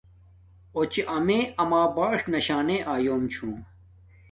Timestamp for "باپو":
1.05-1.13